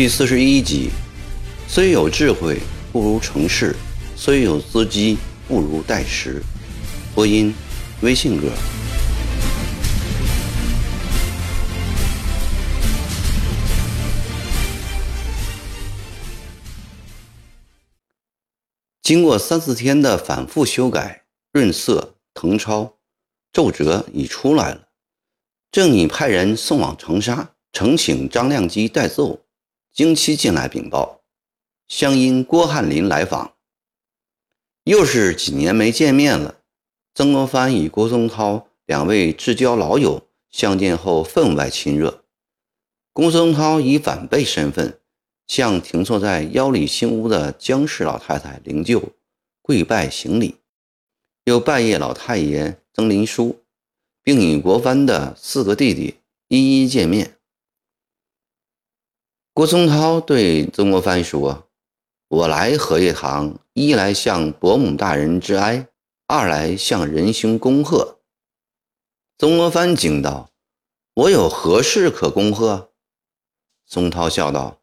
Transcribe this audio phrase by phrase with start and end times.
[0.00, 0.88] 第四十一集，
[1.68, 2.58] 虽有智慧
[2.90, 3.76] 不如成事，
[4.16, 6.42] 虽有资机不如待时。
[7.14, 7.54] 播音：
[8.00, 8.48] 微信哥。
[19.02, 22.94] 经过三四天的反复修改、润色、誊抄，
[23.52, 24.88] 奏折已出来了。
[25.70, 29.44] 正拟派人送往长沙，呈请张亮基代奏。
[29.92, 31.20] 经期进来禀报，
[31.88, 33.54] 乡音郭翰林来访。
[34.84, 36.60] 又是几年没见面了。
[37.12, 42.24] 曾国藩与郭松涛两位至交老友相见后分外亲热。
[43.12, 45.00] 郭松涛以晚辈身份
[45.48, 49.02] 向停坐在腰里新屋的江氏老太太灵柩
[49.60, 50.56] 跪拜行礼，
[51.44, 53.60] 又拜谒老太爷曾林书，
[54.22, 56.14] 并与国藩的四个弟弟
[56.46, 57.39] 一一见面。
[59.52, 61.66] 郭松涛对曾国藩说
[62.28, 65.88] ：“我来荷叶堂，一来向伯母大人致哀，
[66.28, 68.20] 二来向仁兄恭贺。”
[69.36, 70.50] 曾国藩惊道
[71.14, 72.92] ：“我有何事可恭贺？”
[73.86, 74.78] 松涛笑道：“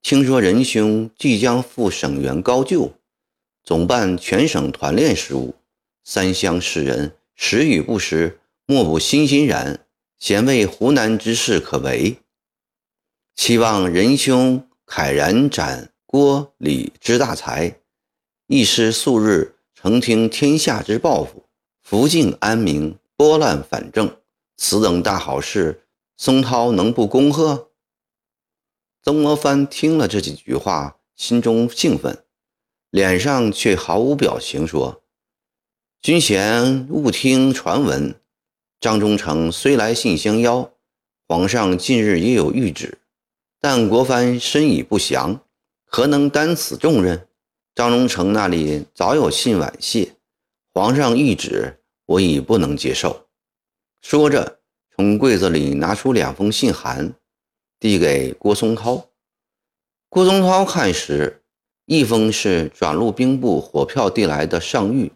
[0.00, 2.94] 听说仁兄即将赴省员高就，
[3.62, 5.54] 总办全省团练事务，
[6.02, 9.86] 三乡士人时与不时，莫不欣欣然，
[10.18, 12.16] 贤为湖南之事可为。”
[13.40, 17.80] 希望仁兄慨然展郭李之大才，
[18.48, 21.46] 一失素日承听天下之抱负，
[21.82, 24.14] 福晋安民，拨乱反正，
[24.58, 25.86] 此等大好事，
[26.18, 27.70] 松涛能不恭贺？
[29.02, 32.22] 曾国藩听了这几句话，心中兴奋，
[32.90, 35.02] 脸上却毫无表情，说
[36.02, 38.14] ：“君贤勿听传闻，
[38.78, 40.70] 张忠诚虽来信相邀，
[41.26, 42.98] 皇上近日也有谕旨。”
[43.60, 45.44] 但国藩身已不详，
[45.84, 47.28] 何能担此重任？
[47.74, 50.16] 张荣成那里早有信晚谢，
[50.72, 53.28] 皇上谕旨，我已不能接受。
[54.00, 54.60] 说着，
[54.96, 57.14] 从柜子里拿出两封信函，
[57.78, 59.10] 递给郭松涛。
[60.08, 61.42] 郭松涛看时，
[61.84, 65.10] 一封是转入兵部火票递来的上谕，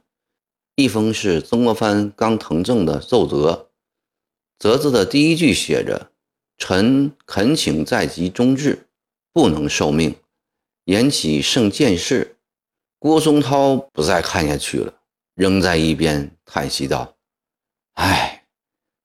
[0.76, 3.70] 一封是曾国藩刚誊正的奏折。
[4.58, 6.10] 折子的第一句写着。
[6.56, 8.86] 臣恳请在即终至，
[9.32, 10.14] 不能受命，
[10.84, 12.36] 言起圣见事。
[12.98, 14.94] 郭松涛不再看下去了，
[15.34, 17.16] 扔在一边，叹息道
[17.94, 18.44] ：“唉，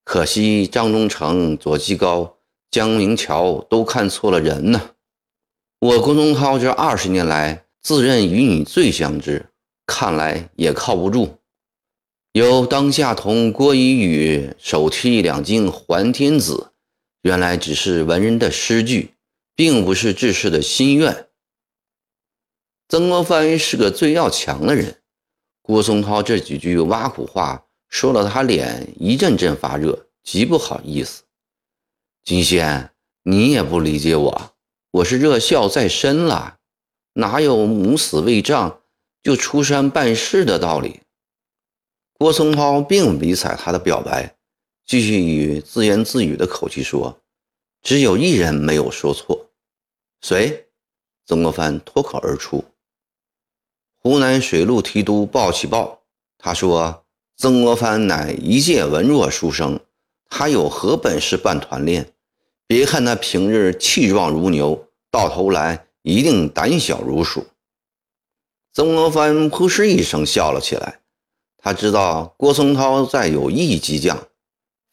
[0.06, 2.38] 可惜张忠诚、左继高、
[2.70, 4.92] 江明桥都看错了人呢。
[5.80, 9.50] 我郭松涛这二十年来，自认与你最相知，
[9.86, 11.40] 看来也靠不住。
[12.34, 16.68] 由当下同郭一宇手提两京还天子。”
[17.22, 19.16] 原来只是文人的诗句，
[19.56, 21.28] 并不是志士的心愿。
[22.88, 25.02] 曾国藩是个最要强的人，
[25.62, 31.24] 郭松涛这几句挖苦话说了，他脸一阵阵发热，极不好意思。
[32.24, 32.92] 金仙，
[33.24, 34.56] 你也不理解我，
[34.92, 36.58] 我是热孝在身了，
[37.14, 38.82] 哪有母死未葬
[39.22, 41.02] 就出山办事的道理？
[42.14, 44.36] 郭松涛并不理睬他的表白。
[44.90, 47.22] 继续以自言自语的口气说
[47.84, 49.52] ：“只有一人没有说错，
[50.20, 50.66] 谁？”
[51.28, 52.66] 曾国藩脱口而出
[54.02, 56.02] ：“湖南水陆提督鲍启豹。”
[56.40, 57.06] 他说
[57.38, 59.80] ：“曾国藩乃一介文弱书生，
[60.28, 62.12] 他有何本事办团练？
[62.66, 67.46] 别看他平日气壮如牛，到头来一定胆小如鼠。”
[68.74, 71.02] 曾国藩扑哧一声笑了起来，
[71.58, 74.29] 他知道郭松涛在有意激将。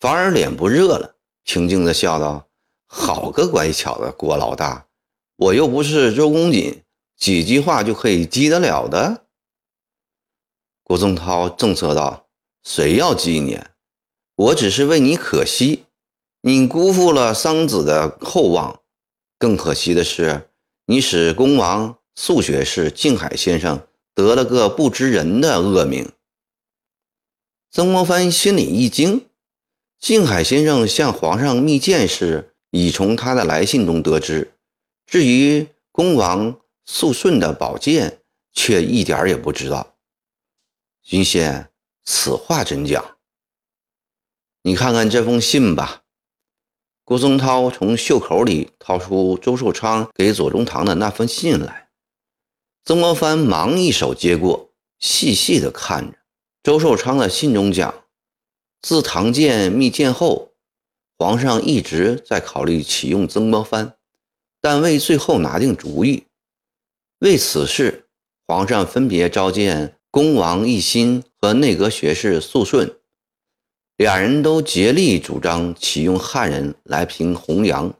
[0.06, 2.46] 反而脸不热了，平静地笑道
[2.86, 4.86] ：“好个乖巧的郭老大，
[5.34, 6.84] 我又不是周公瑾，
[7.16, 9.24] 几句话就可以激得了的。”
[10.84, 12.28] 郭宗涛正色道
[12.62, 13.58] ：“谁要激你？
[14.36, 15.86] 我只是为你可惜，
[16.42, 18.82] 你辜负了桑梓的厚望。
[19.40, 20.50] 更可惜的是，
[20.84, 26.12] 你使恭王素学士静海先生得了个不知人的恶名。”
[27.72, 29.26] 曾国藩心里一惊。
[29.98, 34.52] 静海先生向皇上密谏时，已从他的来信中得知；
[35.06, 38.20] 至于恭王肃顺的宝剑，
[38.52, 39.94] 却一点也不知道。
[41.02, 41.70] 君仙，
[42.04, 43.16] 此话怎讲？
[44.62, 46.02] 你看看这封信吧。
[47.02, 51.88] 郭宗涛从袖口里掏出周寿昌给左宗棠的那封信来，
[52.84, 56.18] 曾国藩忙一手接过，细细的看着。
[56.62, 58.05] 周寿昌的信中讲。
[58.86, 60.52] 自唐建密建后，
[61.18, 63.96] 皇上一直在考虑启用曾国藩，
[64.60, 66.22] 但未最后拿定主意。
[67.18, 68.06] 为此事，
[68.46, 72.96] 皇上分别召见恭王奕欣和内阁学士肃顺，
[73.96, 77.92] 俩人都竭力主张启用汉人来平洪阳。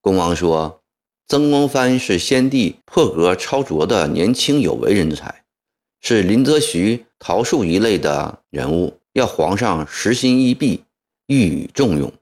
[0.00, 0.80] 恭王说
[1.28, 5.44] ：“曾国藩是先帝破格超卓的年轻有为人才，
[6.00, 10.84] 是林则徐、陶树一类的人物，要皇上实心一臂，
[11.26, 12.12] 予以重用。”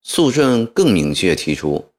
[0.00, 1.90] 肃顺更明确提出，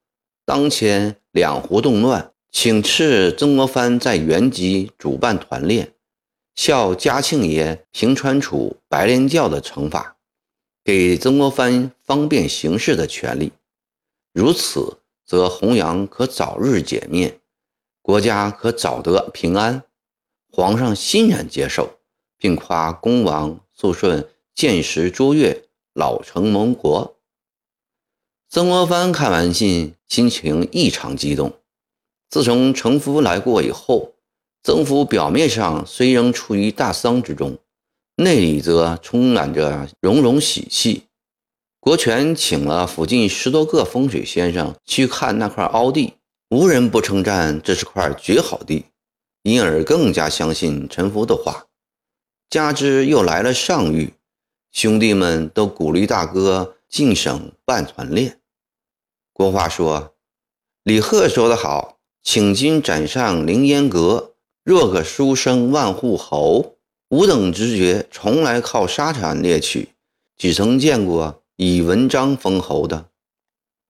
[0.46, 5.92] 当前两湖动乱，请赐曾国藩在原籍主办团练，
[6.56, 10.16] 效嘉庆爷平川楚白莲教的惩罚，
[10.84, 13.52] 给曾国藩方便行事的权利。
[14.32, 17.40] 如此，则洪阳可早日解灭，
[18.02, 19.84] 国家可早得平安。
[20.52, 22.00] 皇上欣然接受，
[22.38, 27.18] 并夸恭王肃顺见识卓越，老成蒙国。
[28.50, 31.52] 曾国藩看完信，心情异常激动。
[32.30, 34.14] 自从程夫来过以后，
[34.64, 37.58] 曾府表面上虽仍处于大丧之中，
[38.16, 41.04] 内里则充满着融融喜气。
[41.82, 46.14] 国权请了附近十多个风水先生去看那块凹地，
[46.50, 48.86] 无人不称赞这是块绝好地，
[49.44, 51.65] 因而更加相信陈福的话。
[52.56, 54.12] 加之又来了上谕，
[54.72, 58.40] 兄弟们都鼓励大哥进省办团练。
[59.34, 60.16] 国话说
[60.82, 66.78] ：“李贺说得好，请君斩上凌烟阁，若可书生万户侯。
[67.10, 69.90] 吾等直觉从来靠沙场猎取，
[70.38, 73.10] 只曾见过以文章封侯的。”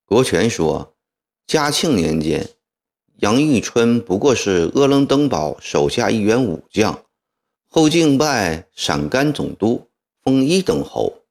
[0.08, 0.96] 国权说
[1.46, 2.50] ：“嘉庆年间，
[3.18, 7.05] 杨玉春不过是阿楞登堡手下一员武将，
[7.76, 9.90] 后敬拜陕甘总督，
[10.24, 11.24] 封一等侯。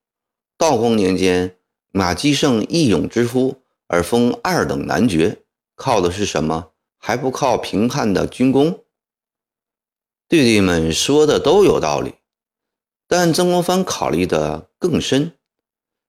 [0.58, 1.56] 道光年间，
[1.90, 5.38] 马基胜义勇之夫。”而封二等男爵，
[5.74, 6.72] 靠的是什么？
[6.98, 8.84] 还不靠平叛的军功？
[10.28, 12.16] 弟弟们说的都有道理，
[13.08, 15.32] 但曾国藩考虑的更深。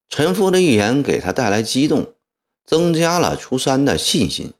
[0.09, 2.13] 陈福的预言给他带来激动，
[2.65, 4.51] 增加了初三的信心。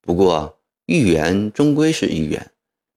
[0.00, 2.50] 不过，预言终归是预言，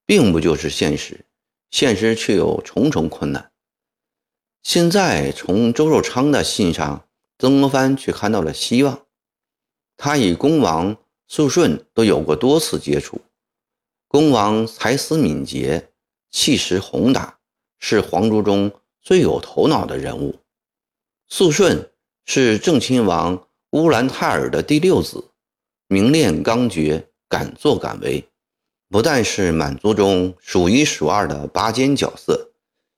[0.06, 1.26] 并不就是现实。
[1.70, 3.52] 现实却有重重困难。
[4.64, 7.08] 现在从周寿昌的信上，
[7.38, 9.06] 曾国藩却看到了希望。
[9.98, 10.98] 他与恭王
[11.28, 13.22] 肃顺都有过多次接触。
[14.08, 15.92] 恭王才思敏捷，
[16.32, 17.40] 气势宏大，
[17.80, 18.72] 是皇族中
[19.02, 20.40] 最有头脑的人物。
[21.28, 21.92] 肃顺
[22.26, 25.32] 是正亲王乌兰泰尔的第六子，
[25.88, 28.28] 明练刚决，敢作敢为，
[28.90, 32.52] 不但是满族中数一数二的拔尖角色，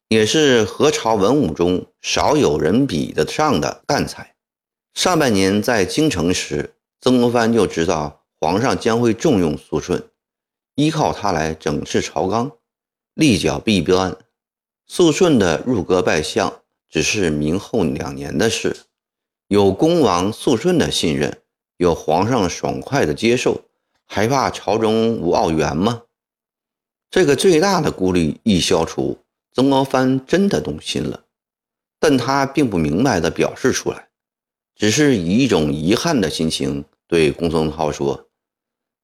[0.10, 4.36] 也是何朝文武中少有人比得上的干才。
[4.94, 6.74] 上半年在京城时。
[7.00, 10.10] 曾国藩就知道皇上将会重用肃顺，
[10.74, 12.52] 依靠他来整治朝纲，
[13.14, 14.18] 立脚弊端。
[14.88, 18.76] 肃顺的入阁拜相只是明后两年的事。
[19.48, 21.40] 有恭王肃顺的信任，
[21.78, 23.62] 有皇上爽快的接受，
[24.08, 26.04] 还怕朝中无奥援吗？
[27.10, 29.18] 这个最大的顾虑一消除，
[29.54, 31.26] 曾国藩真的动心了，
[32.00, 34.10] 但他并不明白地表示出来。
[34.76, 38.30] 只是以一种遗憾的心情对公孙浩说：“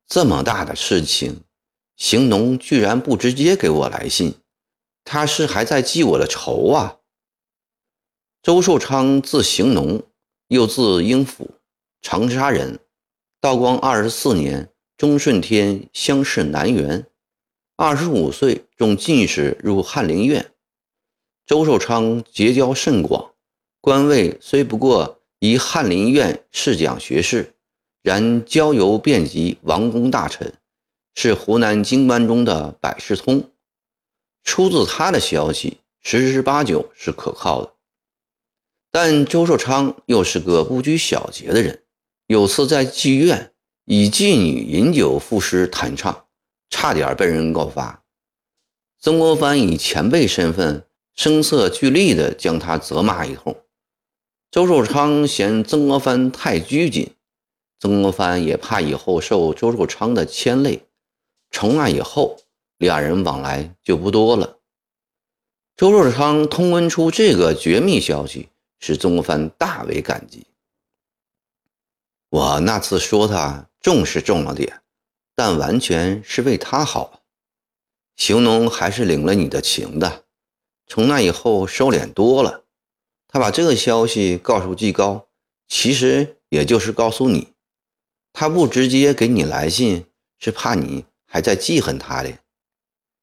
[0.07, 1.41] 这么大的事情，
[1.95, 4.35] 邢农居然不直接给我来信，
[5.03, 6.99] 他是还在记我的仇啊。”
[8.43, 10.03] 周寿昌字邢农，
[10.47, 11.49] 又字英甫，
[12.01, 12.79] 长沙人。
[13.39, 14.69] 道光二十四年，
[15.03, 17.05] 中顺天乡试南园，
[17.75, 20.53] 二十五岁中进士，入翰林院。
[21.45, 23.33] 周寿昌结交甚广，
[23.81, 25.19] 官位虽不过。
[25.39, 27.53] 一翰林院侍讲学士，
[28.01, 30.53] 然交游遍及王公大臣，
[31.15, 33.51] 是湖南经班中的百事通。
[34.45, 37.73] 出自他的消息，十之八九是可靠的。
[38.89, 41.83] 但周寿昌又是个不拘小节的人，
[42.27, 43.52] 有次在妓院
[43.85, 46.25] 以妓女饮酒赋诗弹唱，
[46.69, 48.03] 差点被人告发。
[48.97, 53.57] 曾国藩以前辈身份，声色俱厉地将他责骂一通。
[54.49, 57.11] 周寿昌嫌曾国藩太拘谨，
[57.77, 60.87] 曾国藩也怕以后受周寿昌的牵累。
[61.51, 62.37] 从那以后，
[62.77, 64.59] 两人往来就不多了。
[65.75, 68.47] 周寿昌通闻出这个绝密消息，
[68.79, 70.45] 使曾国藩大为感激。
[72.33, 74.81] 我那次说他重是重了点，
[75.35, 77.21] 但完全是为他好。
[78.15, 80.23] 邢农还是领了你的情的，
[80.87, 82.63] 从那以后收敛多了。
[83.27, 85.27] 他把这个消息告诉季高，
[85.67, 87.53] 其实也就是告诉你，
[88.33, 90.07] 他不直接给你来信，
[90.39, 92.39] 是怕你还在记恨他的。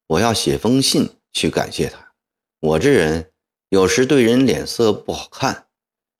[0.07, 2.13] 我要写封信去感谢他。
[2.61, 3.29] 我这人
[3.67, 5.67] 有时对人脸色不好看，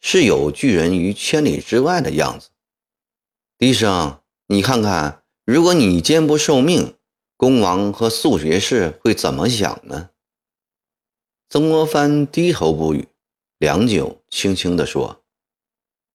[0.02, 2.50] 是有拒人于千里之外的样子。
[3.62, 6.96] 笛生，你看看，如果你坚不受命，
[7.38, 10.10] 恭王和素学士会怎么想呢？
[11.48, 13.08] 曾国藩低头不语，
[13.60, 15.22] 良久，轻轻地说：“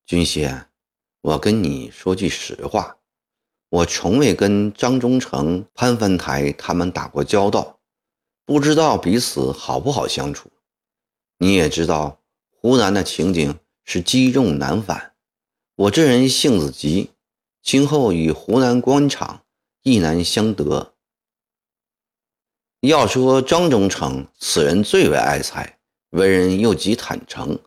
[0.05, 0.67] 君仙，
[1.21, 2.97] 我跟你说句实话，
[3.69, 7.79] 我从未跟张忠诚、潘藩台他们打过交道，
[8.45, 10.51] 不知道彼此好不好相处。
[11.39, 15.15] 你也知道，湖南的情景是积重难返。
[15.77, 17.11] 我这人性子急，
[17.67, 19.43] 今后与湖南官场
[19.83, 20.95] 亦难相得。”
[22.79, 25.81] 要说张忠诚，此人最为爱财，
[26.11, 27.59] 为人又极坦诚。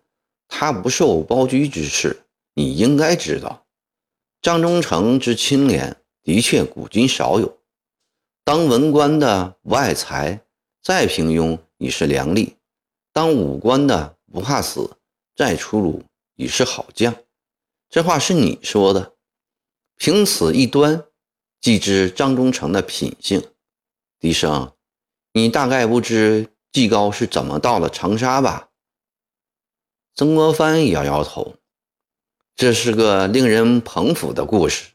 [0.47, 2.21] 他不受包居之事，
[2.53, 3.65] 你应该知道。
[4.41, 7.57] 张忠诚之清廉，的确古今少有。
[8.45, 10.39] 当文官的不爱财，
[10.81, 12.53] 再平庸已是良吏；
[13.11, 14.95] 当武官的不怕死，
[15.35, 16.01] 再粗鲁
[16.35, 17.13] 已是好将。
[17.89, 19.15] 这话是你说的，
[19.99, 21.03] 凭此一端，
[21.59, 23.43] 即知张忠诚的品性。
[24.17, 24.71] 笛声。
[25.33, 28.69] 你大概不知季高是怎么到了长沙吧？
[30.15, 31.55] 曾国藩摇摇头，
[32.55, 34.91] 这是个令人捧腹的故事。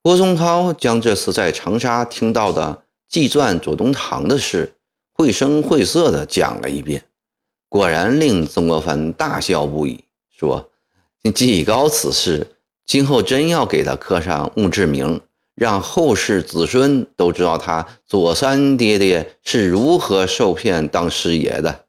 [0.00, 4.78] 郭松涛将这次在长沙听到的纪传左宗棠的事，
[5.12, 7.04] 绘声绘色地讲了一遍，
[7.68, 10.72] 果然令曾国藩大笑不已，说
[11.34, 12.55] ：“季高此事，
[12.86, 15.20] 今后真要给他刻上墓志铭。”
[15.56, 21.86] 让后世子孙都知道他左三爹爹是如何受骗当师爷的。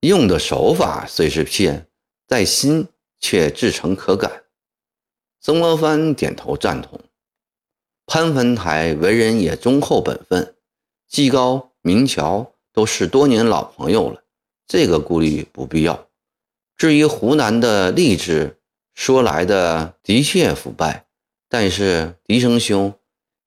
[0.00, 1.88] 用的手法虽是骗，
[2.26, 2.88] 在心
[3.18, 4.42] 却至诚可感。
[5.40, 7.00] 曾国藩点头赞同。
[8.04, 10.54] 潘文台为人也忠厚本分，
[11.08, 14.22] 季高、明桥都是多年老朋友了，
[14.66, 16.08] 这个顾虑不必要。
[16.76, 18.57] 至于湖南的吏治，
[18.98, 21.06] 说来的的确腐败。
[21.48, 22.92] 但是，笛声兄，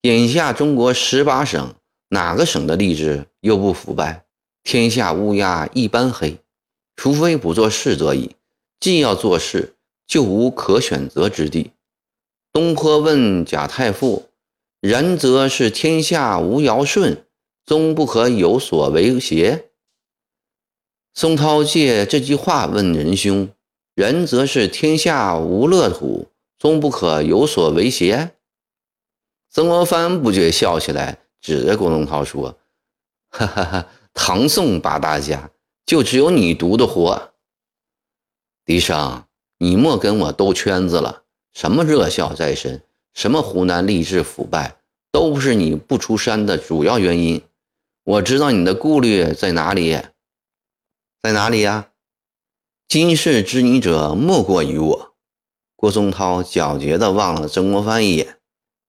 [0.00, 1.74] 眼下中国十八省，
[2.08, 4.24] 哪个省的吏治又不腐败？
[4.64, 6.38] 天下乌鸦一般黑，
[6.96, 8.34] 除非不做事则已。
[8.80, 9.74] 既要做事，
[10.06, 11.72] 就无可选择之地。
[12.50, 14.30] 东坡问贾太傅
[14.80, 17.26] ：“然则是天下无尧舜，
[17.66, 19.66] 终不可有所为邪？”
[21.12, 23.50] 宋涛借这句话问仁兄
[23.94, 28.36] ：“人则是天下无乐土？”终不可有所为邪。
[29.50, 32.56] 曾国藩不觉笑起来，指着郭宗涛说
[33.30, 35.50] ：“哈哈哈，唐宋八大家，
[35.84, 37.32] 就只有你独的活。
[38.64, 39.24] 笛声，
[39.58, 41.24] 你莫跟我兜圈子了。
[41.52, 44.76] 什么热笑在身，什么湖南吏治腐败，
[45.10, 47.42] 都不是你不出山的主要原因。
[48.04, 50.00] 我知道你的顾虑在哪里，
[51.20, 51.88] 在哪里呀？
[52.88, 55.14] 今世知你者，莫过于我。”
[55.74, 58.38] 郭松涛皎洁地望了曾国藩一眼：“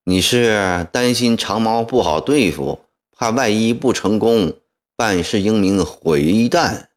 [0.05, 2.81] 你是担心长毛不好对付，
[3.11, 4.53] 怕万一不成功，
[4.95, 6.89] 办事英明毁蛋？”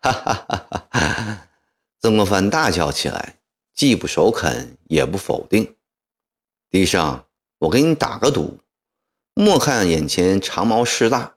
[0.00, 1.48] 哈哈哈哈！
[2.00, 3.36] 曾国藩大笑起来，
[3.72, 5.76] 既不首肯，也不否定。
[6.68, 7.24] 笛声，
[7.60, 8.58] 我给你打个赌，
[9.34, 11.36] 莫看眼前长毛势大，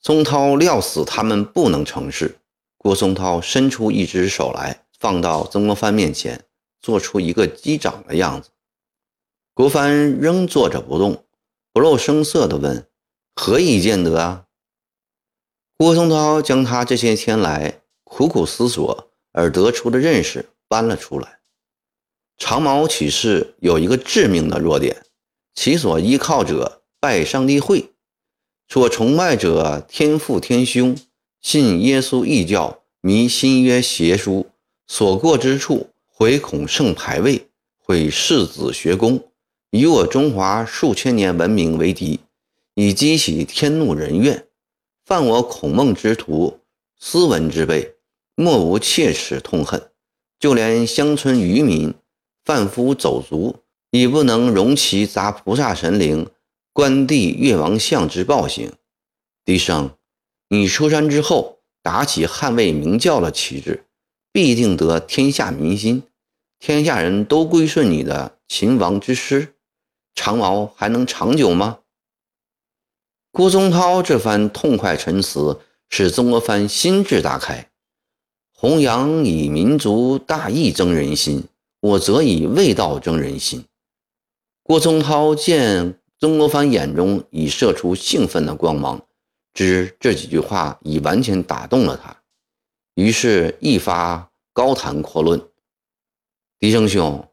[0.00, 2.38] 松涛料死他们不能成事。
[2.84, 6.44] 郭松涛伸出一只手来，放到曾国藩面前。
[6.82, 8.50] 做出一个击掌的样子，
[9.54, 11.24] 国藩仍坐着不动，
[11.72, 12.86] 不露声色地问
[13.34, 14.44] ：“何以见得啊？”
[15.78, 21.38] 郭松涛将他这些天来苦苦思索而得出的认识搬了出来。
[22.36, 25.06] 长毛起事有一个致命的弱点，
[25.54, 27.94] 其所依靠者拜上帝会，
[28.68, 30.94] 所崇拜者天父天兄，
[31.44, 34.46] 信耶稣异教，迷新约邪书，
[34.86, 35.90] 所过之处。
[36.18, 39.22] 唯恐圣牌位毁世子学宫，
[39.70, 42.20] 以我中华数千年文明为敌，
[42.74, 44.46] 以激起天怒人怨。
[45.04, 46.60] 犯我孔孟之徒、
[46.98, 47.96] 斯文之辈，
[48.36, 49.90] 莫无切齿痛恨。
[50.40, 51.92] 就连乡村渔民、
[52.42, 53.56] 贩夫走卒，
[53.90, 56.26] 已不能容其砸菩萨神灵、
[56.72, 58.72] 关帝越王像之暴行。
[59.44, 59.90] 笛声，
[60.54, 63.86] 你出山之后，打起捍卫明教的旗帜，
[64.30, 66.04] 必定得天下民心。
[66.60, 69.54] 天下人都归顺你的秦王之师，
[70.14, 71.80] 长毛还能长久吗？
[73.32, 75.58] 郭宗涛这番痛快陈词，
[75.90, 77.68] 使曾国藩心智大开。
[78.52, 81.42] 弘扬以民族大义争人心，
[81.80, 83.64] 我则以味道争人心。
[84.62, 89.04] 郭宗涛见曾国藩眼中已射出兴奋的光芒，
[89.54, 92.14] 知这几句话已完全打动了他，
[92.94, 95.40] 于是一发高谈阔论
[96.60, 97.26] ：“狄生兄，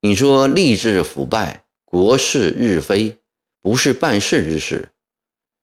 [0.00, 3.16] 你说吏治腐败，国事日非，
[3.62, 4.90] 不是办事之事。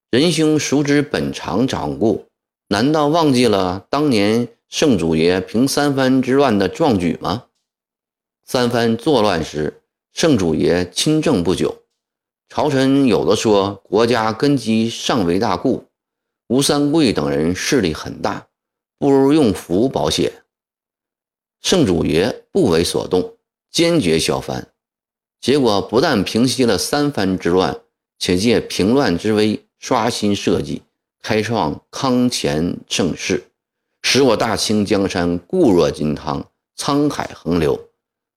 [0.10, 2.28] 仁兄熟知本朝掌故，
[2.70, 7.46] 难道忘记了当年？”圣祖爷平三藩之乱的壮举吗？
[8.44, 11.84] 三藩作乱时，圣祖爷亲政不久，
[12.50, 15.87] 朝臣有的说国家根基尚为大固，
[16.48, 18.48] 吴三桂等人势力很大，
[18.98, 20.32] 不如用符保险。
[21.62, 23.36] 圣祖爷不为所动，
[23.70, 24.70] 坚决削藩，
[25.42, 27.82] 结果不但平息了三藩之乱，
[28.18, 30.82] 且借平乱之威刷新社稷，
[31.22, 33.44] 开创康乾盛世。
[34.02, 37.90] 使我大清江山固若金汤，沧海横流，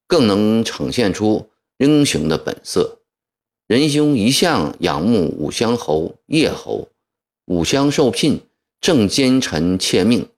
[0.09, 2.99] 更能呈现出英雄的本色。
[3.69, 6.89] 仁兄一向仰慕武乡侯叶侯，
[7.47, 8.47] 武乡受聘，
[8.81, 10.29] 正奸臣窃命。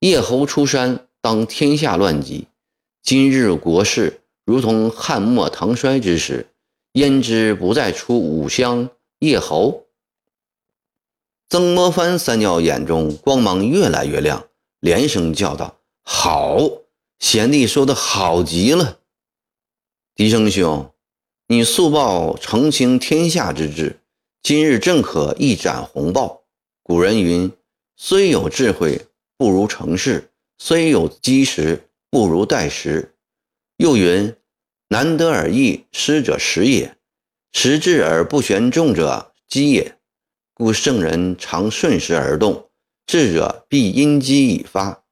[0.00, 2.48] 叶侯出山，当天下乱极。
[3.02, 6.48] 今日国事如同汉末唐衰之时，
[6.92, 9.86] 焉知不再出武乡叶侯？
[11.48, 14.48] 曾国藩三角眼中光芒越来越亮，
[14.80, 16.58] 连声叫道：“好，
[17.20, 18.98] 贤弟说的好极了。
[20.16, 20.92] 狄生兄，
[21.46, 24.00] 你速报澄清天下之志，
[24.48, 26.44] 今日正可一展宏报。
[26.84, 27.50] 古人云：
[27.96, 33.16] 虽有智慧，不如成事；虽有积实，不如待时。
[33.76, 34.36] 又云：
[34.90, 36.96] 难得而易失者时也，
[37.52, 39.98] 时至而不旋众者机也。”
[40.54, 42.70] 故圣人常顺势而动，
[43.04, 45.02] 智者必因机已发。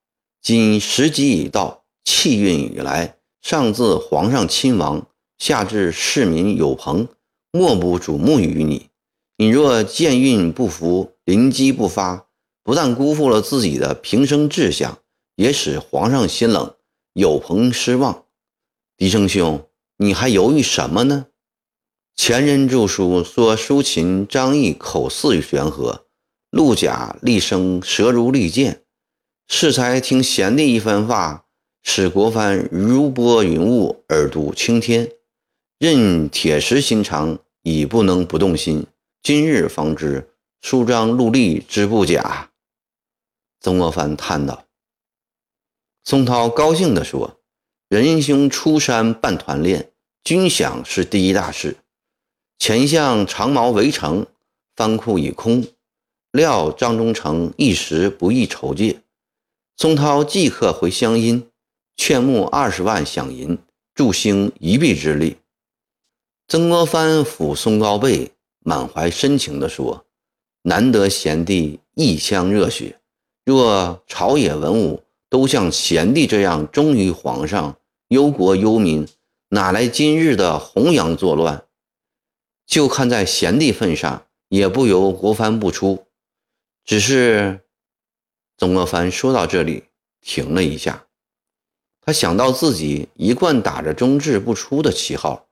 [0.40, 7.08] 今时机已到，气运已来，上自皇上亲王，下至市民友朋，
[7.50, 8.90] 莫不瞩目于你。
[9.36, 12.28] 你若见运不服，临机不发，
[12.62, 15.00] 不但辜负了自己的平生志向，
[15.34, 16.76] 也使皇上心冷，
[17.14, 18.26] 有朋失望。
[18.96, 19.66] 狄生兄，
[19.96, 21.26] 你还犹豫什么呢？
[22.14, 26.06] 前人著书说，苏秦、张翼口似悬河，
[26.50, 28.82] 陆贾厉声舌如利剑。
[29.48, 31.46] 适才听贤弟一番话，
[31.82, 35.10] 使国藩如拨云雾，耳度青天。
[35.80, 38.86] 任铁石心肠，已不能不动心。
[39.26, 40.28] 今日方知
[40.60, 42.50] 书张陆立之不假。
[43.58, 44.66] 曾国藩叹道。
[46.04, 47.40] 宋涛高兴地说
[47.88, 49.90] ：“仁兄出山办团练，
[50.22, 51.78] 军饷是第一大事。”
[52.60, 54.26] 前向长矛围城，
[54.76, 55.66] 藩库已空，
[56.30, 59.00] 料张忠诚一时不易筹借。
[59.78, 61.48] 宋涛即刻回乡阴，
[61.96, 63.56] 劝募二十万饷银，
[63.94, 65.38] 助兴一臂之力。
[66.46, 68.30] 曾国藩抚松高背，
[68.66, 70.06] 满怀深情地说
[70.62, 72.98] ：“难得贤弟一腔热血，
[73.44, 79.06] 若朝野文武都像贤弟这样忠于皇上、忧国忧民，
[79.50, 81.66] 哪来今日的弘扬作乱？”
[82.66, 86.06] 就看在贤弟份上，也不由国藩不出。
[86.86, 87.60] 只是
[88.56, 89.84] 曾国藩说到这里
[90.22, 91.06] 停了一下，
[92.00, 95.46] 他想到自己一贯打着忠志不出的旗号，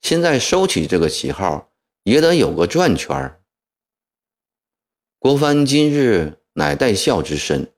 [0.00, 1.70] 现在收起这个旗号，
[2.06, 3.40] 也得有个转圈儿。
[5.18, 7.72] 国藩今日乃带孝之身，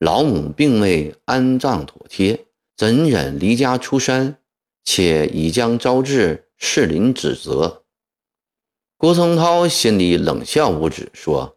[0.00, 4.38] 老母并未安葬妥帖，怎忍离家出山？
[4.82, 7.84] 且已将招致士林指责。
[8.96, 11.56] 郭松涛心里冷笑不止，说：“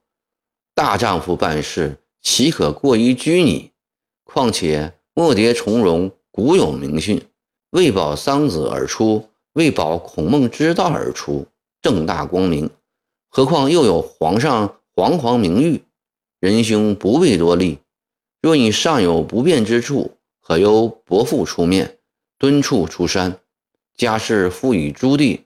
[0.75, 3.71] 大丈夫办事，岂可过于拘泥？
[4.23, 7.19] 况且莫蝶从容，古有名训
[7.71, 11.47] ：‘为保桑梓而出，为保孔孟之道而出，
[11.83, 12.71] 正大光明。’
[13.29, 15.83] 何况又有皇上煌煌名誉，
[16.39, 17.77] 仁兄不必多虑。
[18.41, 21.99] 若你尚有不便之处，可由伯父出面
[22.39, 23.39] 敦促出山，
[23.95, 25.41] 家事付与朱棣，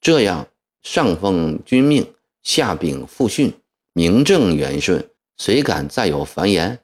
[0.00, 0.48] 这样。”
[0.82, 3.54] 上奉君命，下禀父训，
[3.92, 6.80] 名正言顺，谁敢再有烦言？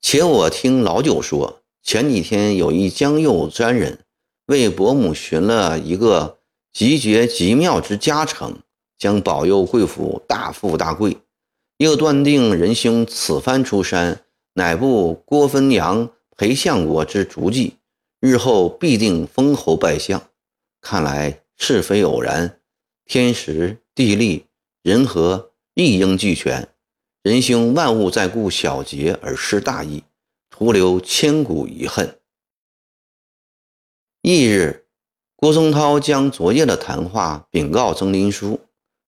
[0.00, 3.98] 且我听老九说，前几天有一江右詹人
[4.46, 6.38] 为伯母寻了一个
[6.72, 8.58] 极绝极妙之佳城，
[8.98, 11.18] 将保佑贵府大富大贵。
[11.76, 17.78] 又断定仁兄此番出山，乃步郭汾阳裴相国之足迹，
[18.20, 20.22] 日后必定封侯拜相。
[20.80, 22.60] 看来是非偶然。
[23.04, 24.46] 天时地利
[24.82, 26.68] 人和一应俱全，
[27.22, 30.04] 仁兄万勿再顾小节而失大义，
[30.48, 32.18] 徒留千古遗恨。
[34.22, 34.81] 翌日，
[35.42, 38.60] 郭松涛将昨夜的谈话禀告曾林书。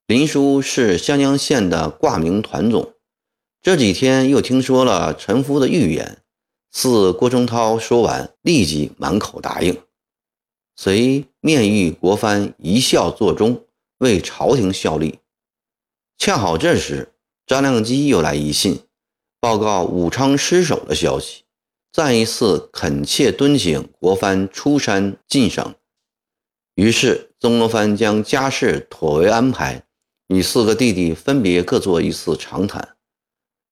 [0.08, 2.92] 林书是湘江县的挂名团总，
[3.62, 6.18] 这几天又听说了陈夫的预言，
[6.72, 9.80] 似郭松涛说完，立即满口答应，
[10.74, 13.64] 随面谕国藩一笑作忠，
[13.98, 15.20] 为朝廷效力。
[16.18, 17.12] 恰好这时，
[17.46, 18.80] 张亮基又来一信，
[19.38, 21.44] 报告武昌失守的消息，
[21.92, 25.72] 再一次恳切敦请国藩出山进省。
[26.74, 29.84] 于是，曾国藩将家事妥为安排。
[30.28, 32.96] 与四个弟弟分别各做一次长谈，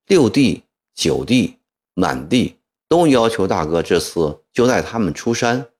[0.06, 1.56] 六弟、九弟、
[1.94, 5.70] 满弟都要求大哥这次就带他们出山。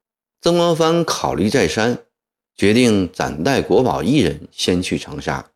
[0.41, 2.07] 曾国藩考虑再三，
[2.57, 5.51] 决定暂带国宝一人先去长沙，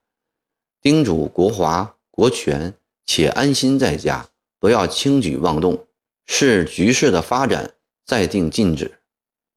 [0.83, 2.75] 叮嘱国华、国权
[3.07, 4.29] 且安心在家，
[4.61, 5.87] 不要轻举妄动，
[6.27, 7.73] 视局势的发展
[8.05, 8.99] 再定禁止。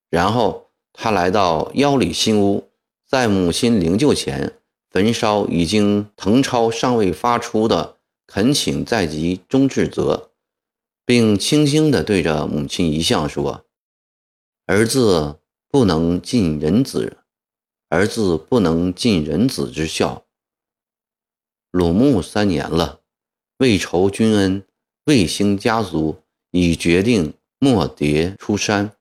[0.08, 0.69] 然后
[1.02, 2.68] 他来到腰里新屋，
[3.06, 4.58] 在母亲灵柩前。
[4.90, 10.32] 焚烧已经誊抄尚未发出的恳请在即终至责，
[11.06, 13.64] 并轻轻地对着母亲遗像说
[14.66, 15.38] ：“儿子
[15.70, 17.16] 不能尽人子，
[17.88, 20.26] 儿子不能尽人子之孝。
[21.70, 23.00] 鲁穆三年了，
[23.56, 24.66] 为酬君恩，
[25.04, 26.16] 为兴家族，
[26.50, 28.92] 已决定莫迭出山。”